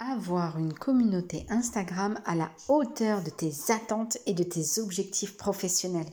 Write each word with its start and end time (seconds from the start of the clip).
Avoir 0.00 0.60
une 0.60 0.74
communauté 0.74 1.44
Instagram 1.48 2.20
à 2.24 2.36
la 2.36 2.52
hauteur 2.68 3.20
de 3.20 3.30
tes 3.30 3.52
attentes 3.70 4.16
et 4.26 4.32
de 4.32 4.44
tes 4.44 4.80
objectifs 4.80 5.36
professionnels. 5.36 6.06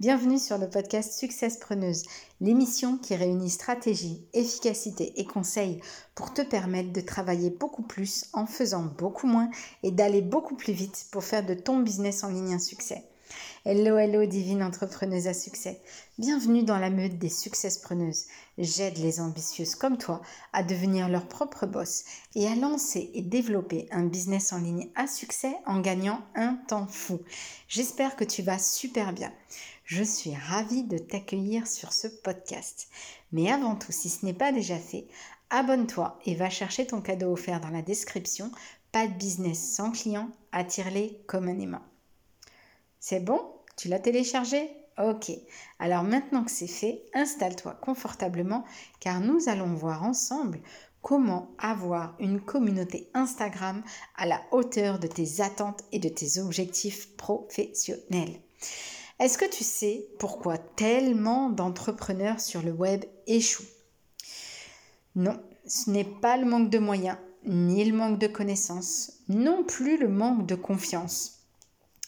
Bienvenue 0.00 0.40
sur 0.40 0.58
le 0.58 0.68
podcast 0.68 1.12
Success 1.12 1.56
Preneuse, 1.56 2.02
l'émission 2.40 2.98
qui 2.98 3.14
réunit 3.14 3.48
stratégie, 3.48 4.26
efficacité 4.32 5.12
et 5.20 5.24
conseils 5.24 5.80
pour 6.16 6.34
te 6.34 6.42
permettre 6.42 6.92
de 6.92 7.00
travailler 7.00 7.50
beaucoup 7.50 7.84
plus 7.84 8.26
en 8.32 8.46
faisant 8.46 8.82
beaucoup 8.98 9.28
moins 9.28 9.48
et 9.84 9.92
d'aller 9.92 10.22
beaucoup 10.22 10.56
plus 10.56 10.72
vite 10.72 11.06
pour 11.12 11.22
faire 11.22 11.46
de 11.46 11.54
ton 11.54 11.78
business 11.78 12.24
en 12.24 12.30
ligne 12.30 12.54
un 12.54 12.58
succès. 12.58 13.04
Hello, 13.66 13.98
hello, 13.98 14.24
divine 14.24 14.62
entrepreneuse 14.62 15.26
à 15.26 15.34
succès. 15.34 15.82
Bienvenue 16.18 16.62
dans 16.62 16.78
la 16.78 16.88
meute 16.88 17.18
des 17.18 17.28
successpreneuses. 17.28 18.24
J'aide 18.56 18.96
les 18.96 19.20
ambitieuses 19.20 19.74
comme 19.74 19.98
toi 19.98 20.22
à 20.54 20.62
devenir 20.62 21.10
leur 21.10 21.28
propre 21.28 21.66
boss 21.66 22.04
et 22.34 22.46
à 22.46 22.54
lancer 22.54 23.10
et 23.12 23.20
développer 23.20 23.86
un 23.90 24.04
business 24.04 24.54
en 24.54 24.58
ligne 24.58 24.88
à 24.94 25.06
succès 25.06 25.54
en 25.66 25.80
gagnant 25.80 26.22
un 26.34 26.54
temps 26.68 26.86
fou. 26.86 27.20
J'espère 27.68 28.16
que 28.16 28.24
tu 28.24 28.40
vas 28.40 28.58
super 28.58 29.12
bien. 29.12 29.30
Je 29.84 30.02
suis 30.02 30.34
ravie 30.34 30.84
de 30.84 30.96
t'accueillir 30.96 31.66
sur 31.66 31.92
ce 31.92 32.08
podcast. 32.08 32.88
Mais 33.30 33.52
avant 33.52 33.76
tout, 33.76 33.92
si 33.92 34.08
ce 34.08 34.24
n'est 34.24 34.32
pas 34.32 34.52
déjà 34.52 34.78
fait, 34.78 35.06
abonne-toi 35.50 36.18
et 36.24 36.34
va 36.34 36.48
chercher 36.48 36.86
ton 36.86 37.02
cadeau 37.02 37.32
offert 37.32 37.60
dans 37.60 37.68
la 37.68 37.82
description. 37.82 38.50
Pas 38.90 39.06
de 39.06 39.12
business 39.12 39.74
sans 39.74 39.90
client, 39.90 40.30
attire-les 40.50 41.20
comme 41.26 41.48
un 41.48 41.58
aimant. 41.58 41.89
C'est 43.00 43.20
bon? 43.20 43.40
Tu 43.76 43.88
l'as 43.88 43.98
téléchargé? 43.98 44.70
Ok. 44.98 45.32
Alors 45.78 46.02
maintenant 46.02 46.44
que 46.44 46.50
c'est 46.50 46.66
fait, 46.66 47.02
installe-toi 47.14 47.72
confortablement 47.80 48.64
car 49.00 49.20
nous 49.20 49.48
allons 49.48 49.72
voir 49.72 50.04
ensemble 50.04 50.60
comment 51.00 51.50
avoir 51.58 52.14
une 52.20 52.40
communauté 52.40 53.08
Instagram 53.14 53.82
à 54.18 54.26
la 54.26 54.42
hauteur 54.52 54.98
de 54.98 55.06
tes 55.06 55.40
attentes 55.40 55.82
et 55.92 55.98
de 55.98 56.10
tes 56.10 56.38
objectifs 56.38 57.16
professionnels. 57.16 58.38
Est-ce 59.18 59.38
que 59.38 59.48
tu 59.50 59.64
sais 59.64 60.06
pourquoi 60.18 60.58
tellement 60.58 61.48
d'entrepreneurs 61.48 62.40
sur 62.40 62.60
le 62.60 62.72
web 62.72 63.04
échouent? 63.26 63.64
Non, 65.16 65.42
ce 65.66 65.88
n'est 65.88 66.04
pas 66.04 66.36
le 66.36 66.44
manque 66.44 66.68
de 66.68 66.78
moyens, 66.78 67.16
ni 67.46 67.82
le 67.84 67.96
manque 67.96 68.18
de 68.18 68.26
connaissances, 68.26 69.22
non 69.28 69.64
plus 69.64 69.96
le 69.96 70.08
manque 70.08 70.46
de 70.46 70.54
confiance 70.54 71.39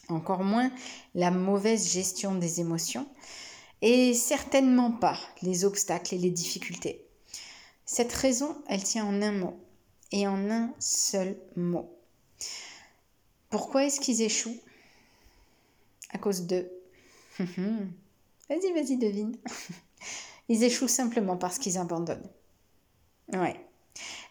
encore 0.08 0.44
moins 0.44 0.70
la 1.14 1.30
mauvaise 1.30 1.92
gestion 1.92 2.34
des 2.34 2.60
émotions, 2.60 3.08
et 3.80 4.14
certainement 4.14 4.92
pas 4.92 5.18
les 5.42 5.64
obstacles 5.64 6.14
et 6.14 6.18
les 6.18 6.30
difficultés. 6.30 7.04
Cette 7.84 8.12
raison, 8.12 8.56
elle 8.68 8.82
tient 8.82 9.04
en 9.04 9.20
un 9.22 9.32
mot, 9.32 9.56
et 10.12 10.26
en 10.26 10.50
un 10.50 10.72
seul 10.78 11.36
mot. 11.56 11.90
Pourquoi 13.50 13.84
est-ce 13.84 14.00
qu'ils 14.00 14.22
échouent? 14.22 14.60
À 16.10 16.18
cause 16.18 16.46
de... 16.46 16.70
vas-y, 17.38 18.72
vas-y, 18.74 18.96
devine. 18.96 19.36
Ils 20.48 20.64
échouent 20.64 20.88
simplement 20.88 21.36
parce 21.36 21.58
qu'ils 21.58 21.78
abandonnent. 21.78 22.28
Ouais. 23.32 23.56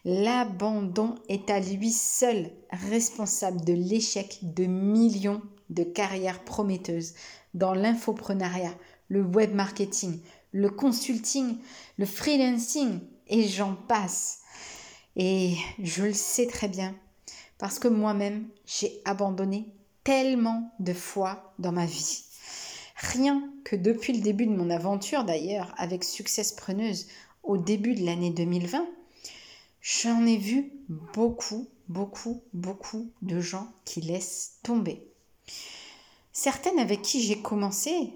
L'abandon 0.05 1.15
est 1.29 1.49
à 1.49 1.59
lui 1.59 1.91
seul 1.91 2.51
responsable 2.71 3.63
de 3.63 3.73
l'échec 3.73 4.39
de 4.41 4.65
millions 4.65 5.41
de 5.71 5.83
carrières 5.83 6.43
prometteuses 6.43 7.15
dans 7.53 7.73
l'infoprenariat, 7.73 8.75
le 9.09 9.23
web 9.23 9.53
marketing, 9.53 10.19
le 10.51 10.69
consulting, 10.69 11.57
le 11.97 12.05
freelancing 12.05 12.99
et 13.27 13.47
j'en 13.47 13.75
passe. 13.75 14.39
Et 15.15 15.55
je 15.81 16.03
le 16.03 16.13
sais 16.13 16.47
très 16.47 16.67
bien 16.67 16.95
parce 17.57 17.79
que 17.79 17.87
moi-même, 17.87 18.47
j'ai 18.65 19.01
abandonné 19.05 19.73
tellement 20.03 20.73
de 20.79 20.93
fois 20.93 21.53
dans 21.59 21.71
ma 21.71 21.85
vie. 21.85 22.23
Rien 22.95 23.51
que 23.63 23.75
depuis 23.75 24.13
le 24.13 24.21
début 24.21 24.45
de 24.45 24.55
mon 24.55 24.69
aventure 24.69 25.23
d'ailleurs 25.23 25.73
avec 25.77 26.03
Success 26.03 26.53
Preneuse 26.53 27.07
au 27.43 27.57
début 27.57 27.95
de 27.95 28.05
l'année 28.05 28.31
2020, 28.31 28.87
j'en 29.81 30.25
ai 30.25 30.37
vu 30.37 30.71
beaucoup, 30.87 31.67
beaucoup, 31.87 32.43
beaucoup 32.53 33.11
de 33.21 33.39
gens 33.39 33.71
qui 33.85 34.01
laissent 34.01 34.59
tomber. 34.63 35.10
Certaines 36.33 36.79
avec 36.79 37.01
qui 37.01 37.21
j'ai 37.21 37.41
commencé 37.41 38.13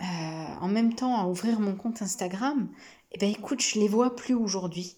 euh, 0.00 0.04
en 0.04 0.68
même 0.68 0.94
temps 0.94 1.16
à 1.16 1.26
ouvrir 1.26 1.60
mon 1.60 1.74
compte 1.74 2.02
Instagram, 2.02 2.68
eh 3.12 3.18
bien 3.18 3.28
écoute, 3.28 3.62
je 3.62 3.78
les 3.78 3.88
vois 3.88 4.16
plus 4.16 4.34
aujourd'hui. 4.34 4.96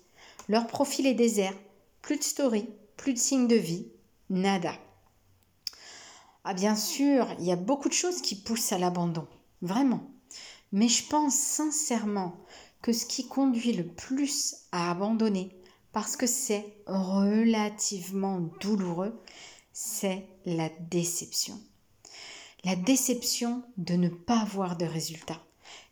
Leur 0.48 0.66
profil 0.66 1.06
est 1.06 1.14
désert, 1.14 1.54
plus 2.02 2.18
de 2.18 2.22
story, 2.22 2.68
plus 2.96 3.14
de 3.14 3.18
signes 3.18 3.48
de 3.48 3.56
vie, 3.56 3.88
nada. 4.28 4.74
Ah 6.44 6.54
bien 6.54 6.76
sûr, 6.76 7.26
il 7.38 7.44
y 7.44 7.52
a 7.52 7.56
beaucoup 7.56 7.88
de 7.88 7.94
choses 7.94 8.22
qui 8.22 8.34
poussent 8.34 8.72
à 8.72 8.78
l'abandon, 8.78 9.26
vraiment. 9.62 10.10
Mais 10.72 10.88
je 10.88 11.06
pense 11.06 11.34
sincèrement 11.34 12.44
que 12.82 12.92
ce 12.92 13.06
qui 13.06 13.28
conduit 13.28 13.72
le 13.72 13.86
plus 13.86 14.56
à 14.72 14.90
abandonner, 14.90 15.56
parce 15.92 16.16
que 16.16 16.26
c'est 16.26 16.82
relativement 16.86 18.40
douloureux, 18.60 19.20
c'est 19.72 20.26
la 20.46 20.68
déception. 20.90 21.60
La 22.62 22.76
déception 22.76 23.62
de 23.78 23.94
ne 23.94 24.10
pas 24.10 24.40
avoir 24.40 24.76
de 24.76 24.84
résultats. 24.84 25.42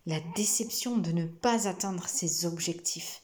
La 0.04 0.20
déception 0.36 0.98
de 0.98 1.12
ne 1.12 1.24
pas 1.24 1.66
atteindre 1.66 2.06
ses 2.06 2.44
objectifs. 2.44 3.22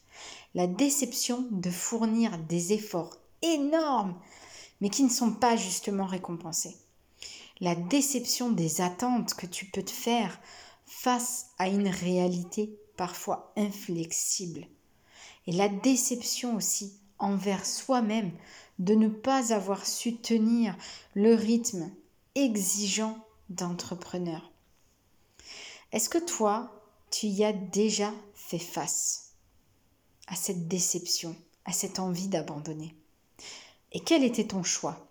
La 0.54 0.66
déception 0.66 1.46
de 1.50 1.68
fournir 1.68 2.38
des 2.38 2.72
efforts 2.72 3.18
énormes, 3.42 4.18
mais 4.80 4.88
qui 4.88 5.02
ne 5.02 5.10
sont 5.10 5.32
pas 5.32 5.56
justement 5.56 6.06
récompensés. 6.06 6.74
La 7.60 7.74
déception 7.74 8.50
des 8.50 8.80
attentes 8.80 9.34
que 9.34 9.46
tu 9.46 9.66
peux 9.66 9.82
te 9.82 9.90
faire 9.90 10.40
face 10.86 11.50
à 11.58 11.68
une 11.68 11.88
réalité 11.88 12.78
parfois 12.96 13.52
inflexible. 13.58 14.66
Et 15.46 15.52
la 15.52 15.68
déception 15.68 16.56
aussi 16.56 16.94
envers 17.18 17.66
soi-même 17.66 18.32
de 18.78 18.94
ne 18.94 19.08
pas 19.08 19.52
avoir 19.52 19.84
su 19.84 20.16
tenir 20.16 20.74
le 21.12 21.34
rythme 21.34 21.90
exigeant 22.34 23.18
d'entrepreneur. 23.48 24.50
Est-ce 25.92 26.08
que 26.08 26.18
toi, 26.18 26.82
tu 27.10 27.26
y 27.26 27.44
as 27.44 27.52
déjà 27.52 28.12
fait 28.34 28.58
face 28.58 29.34
à 30.26 30.34
cette 30.34 30.66
déception, 30.68 31.36
à 31.64 31.72
cette 31.72 31.98
envie 31.98 32.28
d'abandonner? 32.28 32.96
Et 33.92 34.00
quel 34.00 34.24
était 34.24 34.48
ton 34.48 34.62
choix? 34.62 35.06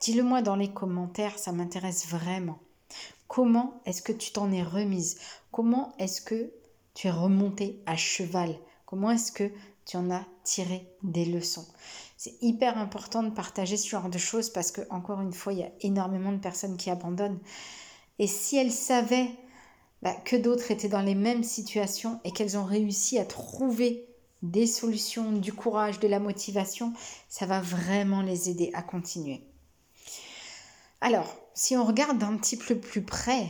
Dis-le 0.00 0.22
moi 0.22 0.42
dans 0.42 0.56
les 0.56 0.72
commentaires, 0.72 1.38
ça 1.38 1.52
m'intéresse 1.52 2.08
vraiment. 2.08 2.58
Comment 3.28 3.80
est-ce 3.84 4.02
que 4.02 4.12
tu 4.12 4.32
t'en 4.32 4.50
es 4.50 4.62
remise? 4.62 5.20
Comment 5.52 5.94
est-ce 5.98 6.20
que 6.20 6.52
tu 6.94 7.06
es 7.06 7.10
remontée 7.12 7.80
à 7.86 7.96
cheval? 7.96 8.58
Comment 8.86 9.12
est-ce 9.12 9.30
que 9.30 9.52
tu 9.86 9.96
en 9.96 10.10
as 10.10 10.26
tiré 10.42 10.90
des 11.02 11.26
leçons? 11.26 11.68
C'est 12.22 12.36
hyper 12.42 12.76
important 12.76 13.22
de 13.22 13.30
partager 13.30 13.78
ce 13.78 13.88
genre 13.88 14.10
de 14.10 14.18
choses 14.18 14.50
parce 14.50 14.72
que, 14.72 14.82
encore 14.90 15.22
une 15.22 15.32
fois, 15.32 15.54
il 15.54 15.60
y 15.60 15.62
a 15.62 15.72
énormément 15.80 16.32
de 16.32 16.36
personnes 16.36 16.76
qui 16.76 16.90
abandonnent. 16.90 17.40
Et 18.18 18.26
si 18.26 18.58
elles 18.58 18.72
savaient 18.72 19.30
bah, 20.02 20.12
que 20.26 20.36
d'autres 20.36 20.70
étaient 20.70 20.90
dans 20.90 21.00
les 21.00 21.14
mêmes 21.14 21.44
situations 21.44 22.20
et 22.24 22.30
qu'elles 22.30 22.58
ont 22.58 22.66
réussi 22.66 23.18
à 23.18 23.24
trouver 23.24 24.06
des 24.42 24.66
solutions, 24.66 25.32
du 25.32 25.54
courage, 25.54 25.98
de 25.98 26.08
la 26.08 26.20
motivation, 26.20 26.92
ça 27.30 27.46
va 27.46 27.62
vraiment 27.62 28.20
les 28.20 28.50
aider 28.50 28.70
à 28.74 28.82
continuer. 28.82 29.40
Alors, 31.00 31.34
si 31.54 31.74
on 31.74 31.86
regarde 31.86 32.22
un 32.22 32.36
petit 32.36 32.58
peu 32.58 32.76
plus 32.78 33.02
près, 33.02 33.46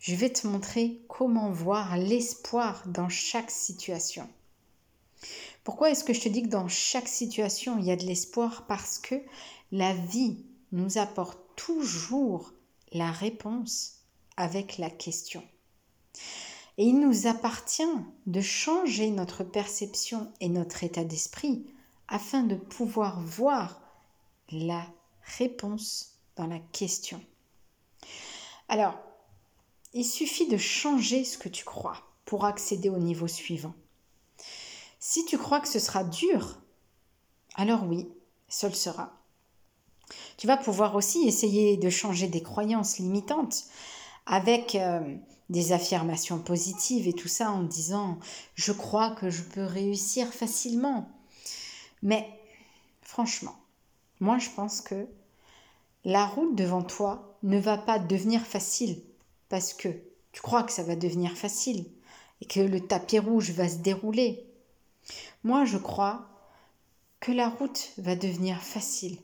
je 0.00 0.14
vais 0.14 0.28
te 0.28 0.46
montrer 0.46 1.00
comment 1.08 1.50
voir 1.50 1.96
l'espoir 1.96 2.82
dans 2.88 3.08
chaque 3.08 3.50
situation. 3.50 4.28
Pourquoi 5.64 5.90
est-ce 5.90 6.04
que 6.04 6.12
je 6.12 6.20
te 6.20 6.28
dis 6.28 6.42
que 6.42 6.48
dans 6.48 6.68
chaque 6.68 7.08
situation, 7.08 7.78
il 7.78 7.86
y 7.86 7.90
a 7.90 7.96
de 7.96 8.04
l'espoir? 8.04 8.66
Parce 8.66 8.98
que 8.98 9.14
la 9.72 9.94
vie 9.94 10.44
nous 10.72 10.98
apporte 10.98 11.38
toujours 11.56 12.52
la 12.92 13.10
réponse 13.10 14.00
avec 14.36 14.76
la 14.76 14.90
question. 14.90 15.42
Et 16.76 16.84
il 16.84 17.00
nous 17.00 17.26
appartient 17.26 17.82
de 18.26 18.40
changer 18.40 19.10
notre 19.10 19.42
perception 19.42 20.30
et 20.40 20.48
notre 20.48 20.84
état 20.84 21.04
d'esprit 21.04 21.64
afin 22.08 22.42
de 22.42 22.56
pouvoir 22.56 23.20
voir 23.20 23.80
la 24.50 24.86
réponse 25.38 26.18
dans 26.36 26.46
la 26.46 26.58
question. 26.58 27.22
Alors, 28.68 28.98
il 29.94 30.04
suffit 30.04 30.48
de 30.48 30.56
changer 30.56 31.24
ce 31.24 31.38
que 31.38 31.48
tu 31.48 31.64
crois 31.64 32.02
pour 32.24 32.44
accéder 32.44 32.90
au 32.90 32.98
niveau 32.98 33.28
suivant. 33.28 33.74
Si 35.06 35.26
tu 35.26 35.36
crois 35.36 35.60
que 35.60 35.68
ce 35.68 35.78
sera 35.78 36.02
dur, 36.02 36.62
alors 37.56 37.84
oui, 37.84 38.08
ce 38.48 38.66
le 38.66 38.72
sera. 38.72 39.12
Tu 40.38 40.46
vas 40.46 40.56
pouvoir 40.56 40.94
aussi 40.94 41.28
essayer 41.28 41.76
de 41.76 41.90
changer 41.90 42.26
des 42.26 42.42
croyances 42.42 42.98
limitantes 42.98 43.64
avec 44.24 44.74
euh, 44.76 45.14
des 45.50 45.72
affirmations 45.72 46.38
positives 46.38 47.06
et 47.06 47.12
tout 47.12 47.28
ça 47.28 47.50
en 47.50 47.64
disant 47.64 48.18
je 48.54 48.72
crois 48.72 49.10
que 49.10 49.28
je 49.28 49.42
peux 49.42 49.64
réussir 49.64 50.32
facilement. 50.32 51.10
Mais 52.02 52.26
Franchement, 53.02 53.54
moi 54.20 54.38
je 54.38 54.48
pense 54.56 54.80
que 54.80 55.06
la 56.06 56.24
route 56.24 56.56
devant 56.56 56.82
toi 56.82 57.36
ne 57.42 57.58
va 57.60 57.76
pas 57.76 57.98
devenir 57.98 58.40
facile 58.40 59.02
parce 59.50 59.74
que 59.74 59.88
tu 60.32 60.40
crois 60.40 60.62
que 60.62 60.72
ça 60.72 60.82
va 60.82 60.96
devenir 60.96 61.36
facile 61.36 61.84
et 62.40 62.46
que 62.46 62.60
le 62.60 62.80
tapis 62.80 63.18
rouge 63.18 63.50
va 63.50 63.68
se 63.68 63.76
dérouler. 63.76 64.53
Moi, 65.44 65.66
je 65.66 65.76
crois 65.76 66.26
que 67.20 67.30
la 67.30 67.50
route 67.50 67.92
va 67.98 68.16
devenir 68.16 68.62
facile 68.62 69.18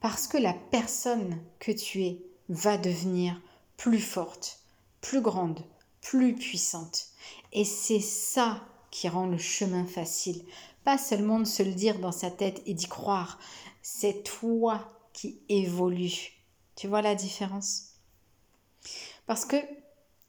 parce 0.00 0.28
que 0.28 0.38
la 0.38 0.54
personne 0.54 1.38
que 1.58 1.72
tu 1.72 2.04
es 2.04 2.22
va 2.48 2.78
devenir 2.78 3.40
plus 3.76 4.00
forte, 4.00 4.60
plus 5.02 5.20
grande, 5.20 5.60
plus 6.00 6.34
puissante. 6.34 7.08
Et 7.52 7.64
c'est 7.64 8.00
ça 8.00 8.66
qui 8.90 9.08
rend 9.08 9.26
le 9.26 9.36
chemin 9.36 9.84
facile. 9.84 10.42
Pas 10.84 10.96
seulement 10.96 11.40
de 11.40 11.44
se 11.44 11.62
le 11.62 11.72
dire 11.72 11.98
dans 11.98 12.12
sa 12.12 12.30
tête 12.30 12.62
et 12.64 12.72
d'y 12.72 12.86
croire. 12.86 13.38
C'est 13.82 14.22
toi 14.22 14.90
qui 15.12 15.40
évolues. 15.50 16.32
Tu 16.76 16.88
vois 16.88 17.02
la 17.02 17.14
différence? 17.14 17.94
Parce 19.26 19.44
que 19.44 19.56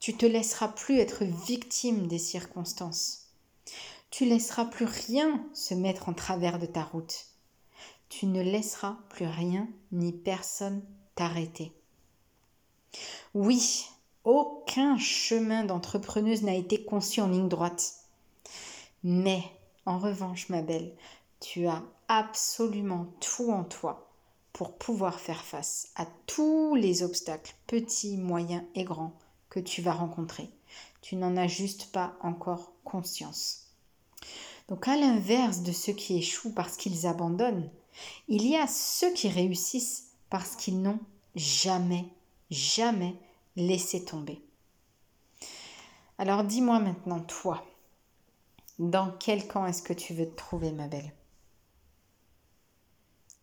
tu 0.00 0.16
te 0.16 0.26
laisseras 0.26 0.68
plus 0.68 0.98
être 0.98 1.24
victime 1.24 2.08
des 2.08 2.18
circonstances. 2.18 3.27
Tu 4.10 4.24
laisseras 4.24 4.64
plus 4.64 4.86
rien 4.86 5.44
se 5.52 5.74
mettre 5.74 6.08
en 6.08 6.14
travers 6.14 6.58
de 6.58 6.66
ta 6.66 6.82
route. 6.82 7.26
Tu 8.08 8.26
ne 8.26 8.42
laisseras 8.42 8.96
plus 9.10 9.26
rien 9.26 9.68
ni 9.92 10.12
personne 10.12 10.82
t'arrêter. 11.14 11.72
Oui, 13.34 13.86
aucun 14.24 14.96
chemin 14.98 15.64
d'entrepreneuse 15.64 16.42
n'a 16.42 16.54
été 16.54 16.84
conçu 16.84 17.20
en 17.20 17.28
ligne 17.28 17.48
droite. 17.48 17.94
Mais, 19.04 19.42
en 19.84 19.98
revanche, 19.98 20.48
ma 20.48 20.62
belle, 20.62 20.94
tu 21.40 21.66
as 21.66 21.82
absolument 22.08 23.06
tout 23.20 23.50
en 23.50 23.64
toi 23.64 24.10
pour 24.52 24.76
pouvoir 24.76 25.20
faire 25.20 25.44
face 25.44 25.92
à 25.94 26.06
tous 26.26 26.74
les 26.74 27.02
obstacles, 27.02 27.54
petits, 27.66 28.16
moyens 28.16 28.64
et 28.74 28.84
grands, 28.84 29.16
que 29.50 29.60
tu 29.60 29.82
vas 29.82 29.92
rencontrer. 29.92 30.50
Tu 31.00 31.16
n'en 31.16 31.36
as 31.36 31.46
juste 31.46 31.92
pas 31.92 32.16
encore 32.22 32.72
conscience. 32.84 33.67
Donc 34.68 34.86
à 34.86 34.96
l'inverse 34.96 35.62
de 35.62 35.72
ceux 35.72 35.94
qui 35.94 36.16
échouent 36.16 36.52
parce 36.52 36.76
qu'ils 36.76 37.06
abandonnent, 37.06 37.70
il 38.28 38.46
y 38.46 38.56
a 38.56 38.66
ceux 38.66 39.12
qui 39.12 39.28
réussissent 39.28 40.12
parce 40.30 40.56
qu'ils 40.56 40.82
n'ont 40.82 41.00
jamais, 41.34 42.04
jamais 42.50 43.16
laissé 43.56 44.04
tomber. 44.04 44.42
Alors 46.18 46.44
dis-moi 46.44 46.80
maintenant, 46.80 47.20
toi, 47.20 47.64
dans 48.78 49.10
quel 49.18 49.46
camp 49.48 49.66
est-ce 49.66 49.82
que 49.82 49.92
tu 49.92 50.14
veux 50.14 50.28
te 50.28 50.36
trouver, 50.36 50.72
ma 50.72 50.86
belle? 50.86 51.12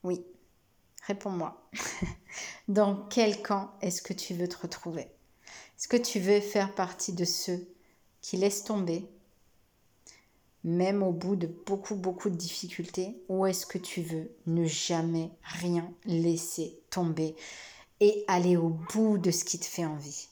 Oui, 0.03 0.23
réponds-moi. 1.07 1.67
dans 2.67 2.95
quel 3.07 3.41
camp 3.41 3.71
est-ce 3.81 4.01
que 4.01 4.13
tu 4.13 4.33
veux 4.35 4.47
te 4.47 4.57
retrouver? 4.57 5.07
Est-ce 5.77 5.87
que 5.87 5.97
tu 5.97 6.19
veux 6.19 6.39
faire 6.39 6.73
partie 6.75 7.13
de 7.13 7.25
ceux 7.25 7.67
qui 8.21 8.37
laissent 8.37 8.63
tomber, 8.63 9.09
même 10.65 11.03
au 11.03 11.11
bout 11.11 11.35
de 11.35 11.47
beaucoup, 11.65 11.95
beaucoup 11.95 12.29
de 12.29 12.35
difficultés, 12.35 13.15
ou 13.29 13.45
est-ce 13.45 13.67
que 13.67 13.77
tu 13.77 14.01
veux 14.01 14.31
ne 14.47 14.65
jamais 14.65 15.29
rien 15.43 15.93
laisser 16.05 16.79
tomber 16.89 17.35
et 17.99 18.25
aller 18.27 18.57
au 18.57 18.69
bout 18.69 19.19
de 19.19 19.29
ce 19.29 19.45
qui 19.45 19.59
te 19.59 19.65
fait 19.65 19.85
envie? 19.85 20.27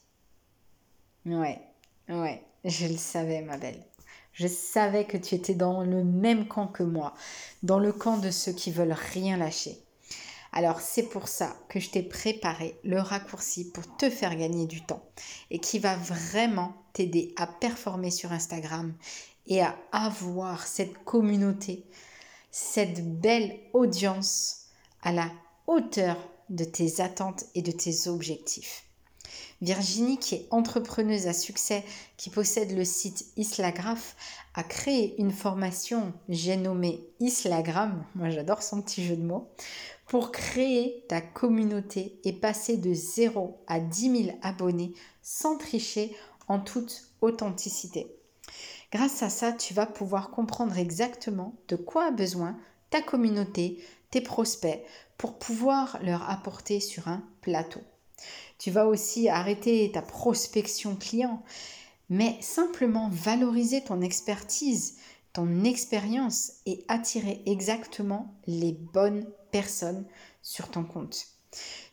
Ouais, 1.27 1.61
ouais, 2.09 2.43
je 2.65 2.87
le 2.87 2.97
savais, 2.97 3.41
ma 3.43 3.57
belle. 3.57 3.85
Je 4.33 4.47
savais 4.47 5.05
que 5.05 5.17
tu 5.17 5.35
étais 5.35 5.53
dans 5.53 5.83
le 5.83 6.03
même 6.03 6.47
camp 6.47 6.67
que 6.67 6.81
moi, 6.81 7.13
dans 7.61 7.77
le 7.77 7.93
camp 7.93 8.17
de 8.17 8.31
ceux 8.31 8.53
qui 8.53 8.71
veulent 8.71 8.97
rien 9.13 9.37
lâcher. 9.37 9.77
Alors 10.51 10.81
c'est 10.81 11.09
pour 11.09 11.27
ça 11.27 11.55
que 11.69 11.79
je 11.79 11.89
t'ai 11.89 12.03
préparé 12.03 12.75
le 12.83 12.99
raccourci 12.99 13.71
pour 13.71 13.97
te 13.97 14.09
faire 14.09 14.35
gagner 14.35 14.67
du 14.67 14.83
temps 14.85 15.03
et 15.49 15.59
qui 15.59 15.79
va 15.79 15.95
vraiment 15.95 16.73
t'aider 16.93 17.33
à 17.37 17.47
performer 17.47 18.11
sur 18.11 18.31
Instagram 18.31 18.93
et 19.47 19.61
à 19.61 19.77
avoir 19.91 20.65
cette 20.65 21.03
communauté, 21.03 21.85
cette 22.51 23.19
belle 23.19 23.59
audience 23.73 24.67
à 25.01 25.11
la 25.11 25.29
hauteur 25.67 26.17
de 26.49 26.63
tes 26.63 27.01
attentes 27.01 27.45
et 27.55 27.61
de 27.61 27.71
tes 27.71 28.07
objectifs. 28.07 28.85
Virginie, 29.61 30.17
qui 30.17 30.35
est 30.35 30.47
entrepreneuse 30.51 31.27
à 31.27 31.33
succès, 31.33 31.85
qui 32.17 32.29
possède 32.29 32.75
le 32.75 32.83
site 32.83 33.25
Islagraph, 33.37 34.15
a 34.55 34.63
créé 34.63 35.15
une 35.19 35.31
formation, 35.31 36.13
j'ai 36.27 36.57
nommé 36.57 37.07
Islagram, 37.19 38.05
moi 38.15 38.29
j'adore 38.29 38.61
son 38.61 38.81
petit 38.81 39.05
jeu 39.05 39.15
de 39.15 39.23
mots, 39.23 39.49
pour 40.05 40.31
créer 40.31 41.05
ta 41.07 41.21
communauté 41.21 42.19
et 42.25 42.33
passer 42.33 42.77
de 42.77 42.93
0 42.93 43.63
à 43.67 43.79
10 43.79 44.23
000 44.25 44.37
abonnés 44.41 44.93
sans 45.21 45.57
tricher 45.57 46.15
en 46.47 46.59
toute 46.59 47.09
authenticité. 47.21 48.22
Grâce 48.93 49.23
à 49.23 49.29
ça, 49.31 49.51
tu 49.51 49.73
vas 49.73 49.87
pouvoir 49.87 50.29
comprendre 50.29 50.77
exactement 50.77 51.55
de 51.67 51.75
quoi 51.75 52.05
a 52.05 52.11
besoin 52.11 52.55
ta 52.91 53.01
communauté, 53.01 53.83
tes 54.11 54.21
prospects, 54.21 54.83
pour 55.17 55.39
pouvoir 55.39 55.97
leur 56.03 56.29
apporter 56.29 56.79
sur 56.79 57.07
un 57.07 57.23
plateau. 57.41 57.81
Tu 58.59 58.69
vas 58.69 58.85
aussi 58.85 59.29
arrêter 59.29 59.91
ta 59.91 60.03
prospection 60.03 60.95
client, 60.95 61.41
mais 62.11 62.37
simplement 62.41 63.09
valoriser 63.11 63.83
ton 63.83 63.99
expertise, 63.99 64.97
ton 65.33 65.63
expérience 65.63 66.51
et 66.67 66.85
attirer 66.87 67.41
exactement 67.47 68.35
les 68.45 68.73
bonnes 68.73 69.25
personnes 69.49 70.05
sur 70.43 70.69
ton 70.69 70.83
compte. 70.83 71.25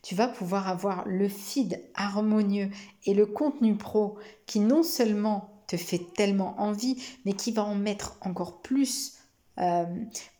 Tu 0.02 0.14
vas 0.14 0.28
pouvoir 0.28 0.68
avoir 0.68 1.06
le 1.06 1.30
feed 1.30 1.82
harmonieux 1.94 2.68
et 3.06 3.14
le 3.14 3.24
contenu 3.24 3.74
pro 3.74 4.18
qui 4.44 4.60
non 4.60 4.82
seulement 4.82 5.59
fait 5.76 6.12
tellement 6.14 6.60
envie, 6.60 7.02
mais 7.24 7.32
qui 7.32 7.52
va 7.52 7.64
en 7.64 7.74
mettre 7.74 8.16
encore 8.20 8.60
plus 8.62 9.18
euh, 9.58 9.84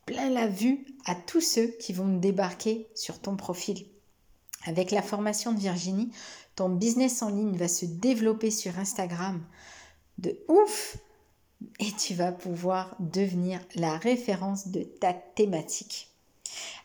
plein 0.06 0.30
la 0.30 0.48
vue 0.48 0.86
à 1.04 1.14
tous 1.14 1.40
ceux 1.40 1.68
qui 1.78 1.92
vont 1.92 2.16
débarquer 2.18 2.88
sur 2.94 3.20
ton 3.20 3.36
profil. 3.36 3.86
Avec 4.66 4.90
la 4.90 5.02
formation 5.02 5.52
de 5.52 5.60
Virginie, 5.60 6.10
ton 6.54 6.68
business 6.68 7.22
en 7.22 7.30
ligne 7.30 7.56
va 7.56 7.68
se 7.68 7.86
développer 7.86 8.50
sur 8.50 8.78
Instagram 8.78 9.42
de 10.18 10.38
ouf 10.48 10.98
et 11.78 11.92
tu 11.92 12.14
vas 12.14 12.32
pouvoir 12.32 12.96
devenir 12.98 13.60
la 13.74 13.96
référence 13.96 14.68
de 14.68 14.82
ta 14.82 15.12
thématique. 15.12 16.09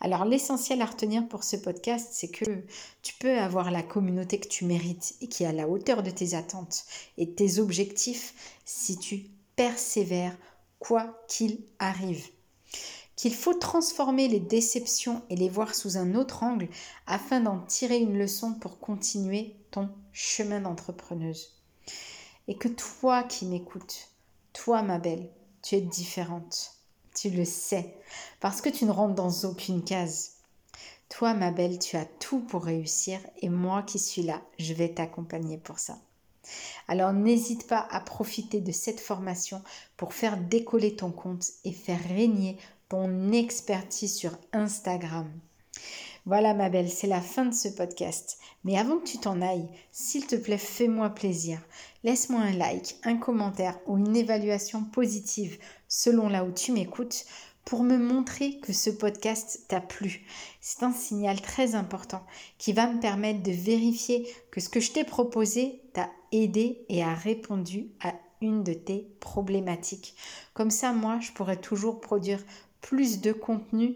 Alors 0.01 0.25
l'essentiel 0.25 0.81
à 0.81 0.85
retenir 0.85 1.27
pour 1.27 1.43
ce 1.43 1.55
podcast, 1.55 2.09
c'est 2.11 2.29
que 2.29 2.45
tu 3.01 3.13
peux 3.19 3.37
avoir 3.37 3.71
la 3.71 3.83
communauté 3.83 4.39
que 4.39 4.47
tu 4.47 4.65
mérites 4.65 5.15
et 5.21 5.27
qui 5.27 5.43
est 5.43 5.47
à 5.47 5.53
la 5.53 5.67
hauteur 5.67 6.03
de 6.03 6.11
tes 6.11 6.35
attentes 6.35 6.85
et 7.17 7.31
tes 7.31 7.59
objectifs 7.59 8.33
si 8.65 8.97
tu 8.97 9.25
persévères 9.55 10.35
quoi 10.79 11.23
qu'il 11.27 11.63
arrive. 11.79 12.27
Qu'il 13.15 13.33
faut 13.33 13.53
transformer 13.53 14.27
les 14.27 14.41
déceptions 14.41 15.21
et 15.29 15.37
les 15.37 15.47
voir 15.47 15.73
sous 15.73 15.97
un 15.97 16.15
autre 16.15 16.43
angle 16.43 16.67
afin 17.07 17.39
d'en 17.39 17.59
tirer 17.59 17.97
une 17.97 18.17
leçon 18.17 18.53
pour 18.53 18.79
continuer 18.79 19.55
ton 19.71 19.89
chemin 20.11 20.59
d'entrepreneuse. 20.59 21.53
Et 22.47 22.57
que 22.57 22.67
toi 22.67 23.23
qui 23.23 23.45
m'écoutes, 23.45 24.09
toi 24.51 24.81
ma 24.81 24.99
belle, 24.99 25.29
tu 25.61 25.75
es 25.75 25.81
différente. 25.81 26.74
Tu 27.15 27.29
le 27.29 27.45
sais, 27.45 27.95
parce 28.41 28.59
que 28.61 28.69
tu 28.69 28.83
ne 28.83 28.91
rentres 28.91 29.15
dans 29.15 29.49
aucune 29.49 29.83
case. 29.83 30.33
Toi, 31.07 31.33
ma 31.33 31.49
belle, 31.49 31.79
tu 31.79 31.95
as 31.95 32.05
tout 32.05 32.41
pour 32.41 32.65
réussir 32.65 33.19
et 33.41 33.47
moi 33.47 33.83
qui 33.83 33.99
suis 33.99 34.21
là, 34.21 34.41
je 34.59 34.73
vais 34.73 34.89
t'accompagner 34.89 35.57
pour 35.57 35.79
ça. 35.79 35.97
Alors 36.89 37.13
n'hésite 37.13 37.67
pas 37.67 37.87
à 37.89 38.01
profiter 38.01 38.59
de 38.59 38.71
cette 38.73 38.99
formation 38.99 39.63
pour 39.95 40.13
faire 40.13 40.37
décoller 40.37 40.95
ton 40.95 41.11
compte 41.11 41.47
et 41.63 41.71
faire 41.71 42.03
régner 42.09 42.57
ton 42.89 43.31
expertise 43.31 44.13
sur 44.13 44.37
Instagram. 44.51 45.31
Voilà 46.27 46.55
ma 46.55 46.69
belle, 46.69 46.89
c'est 46.89 47.07
la 47.07 47.21
fin 47.21 47.45
de 47.45 47.53
ce 47.53 47.67
podcast. 47.67 48.39
Mais 48.63 48.79
avant 48.79 48.97
que 48.97 49.07
tu 49.07 49.19
t'en 49.19 49.41
ailles, 49.41 49.69
s'il 49.91 50.25
te 50.25 50.35
plaît, 50.35 50.57
fais-moi 50.57 51.11
plaisir. 51.11 51.61
Laisse-moi 52.03 52.41
un 52.41 52.53
like, 52.53 52.97
un 53.03 53.17
commentaire 53.17 53.79
ou 53.85 53.97
une 53.97 54.15
évaluation 54.15 54.83
positive 54.83 55.59
selon 55.87 56.29
là 56.29 56.43
où 56.43 56.51
tu 56.51 56.71
m'écoutes 56.71 57.25
pour 57.65 57.83
me 57.83 57.97
montrer 57.97 58.59
que 58.59 58.73
ce 58.73 58.91
podcast 58.91 59.65
t'a 59.67 59.81
plu. 59.81 60.25
C'est 60.61 60.83
un 60.83 60.91
signal 60.91 61.41
très 61.41 61.73
important 61.73 62.23
qui 62.59 62.73
va 62.73 62.87
me 62.87 62.99
permettre 62.99 63.41
de 63.41 63.51
vérifier 63.51 64.27
que 64.51 64.61
ce 64.61 64.69
que 64.69 64.79
je 64.79 64.91
t'ai 64.91 65.03
proposé 65.03 65.81
t'a 65.93 66.09
aidé 66.31 66.85
et 66.89 67.03
a 67.03 67.13
répondu 67.13 67.89
à 68.01 68.13
une 68.41 68.63
de 68.63 68.73
tes 68.73 69.07
problématiques. 69.19 70.15
Comme 70.53 70.69
ça, 70.69 70.93
moi, 70.93 71.19
je 71.19 71.31
pourrais 71.31 71.59
toujours 71.59 72.01
produire 72.01 72.43
plus 72.81 73.19
de 73.21 73.31
contenu 73.31 73.95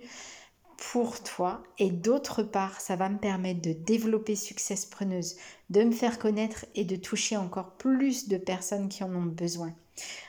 pour 0.91 1.21
toi 1.21 1.61
et 1.77 1.91
d'autre 1.91 2.41
part, 2.41 2.81
ça 2.81 2.95
va 2.95 3.09
me 3.09 3.19
permettre 3.19 3.61
de 3.61 3.73
développer 3.73 4.35
Success 4.35 4.85
Preneuse, 4.85 5.35
de 5.69 5.83
me 5.83 5.91
faire 5.91 6.17
connaître 6.17 6.65
et 6.73 6.85
de 6.85 6.95
toucher 6.95 7.37
encore 7.37 7.73
plus 7.73 8.29
de 8.29 8.37
personnes 8.37 8.89
qui 8.89 9.03
en 9.03 9.13
ont 9.13 9.25
besoin. 9.25 9.73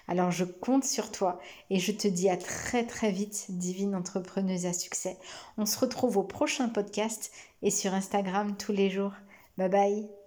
Alors 0.09 0.31
je 0.31 0.45
compte 0.45 0.85
sur 0.85 1.11
toi 1.11 1.41
et 1.71 1.79
je 1.79 1.93
te 1.93 2.09
dis 2.09 2.29
à 2.29 2.37
très 2.37 2.87
très 2.87 3.13
vite, 3.13 3.47
divine 3.49 3.95
entrepreneuse 3.95 4.67
à 4.67 4.73
succès. 4.73 5.19
On 5.57 5.67
se 5.67 5.79
retrouve 5.79 6.17
au 6.17 6.25
prochain 6.25 6.69
podcast 6.69 7.33
et 7.63 7.71
sur 7.71 7.95
Instagram 7.95 8.57
tous 8.57 8.73
les 8.73 8.91
jours. 8.91 9.13
Bye 9.57 9.69
bye 9.69 10.20